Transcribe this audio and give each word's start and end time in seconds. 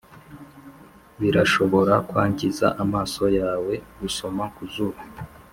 birashobora 1.19 1.93
kwangiza 2.09 2.67
amaso 2.83 3.23
yawe 3.39 3.73
gusoma 3.99 4.43
ku 4.55 4.63
zuba 4.73 5.01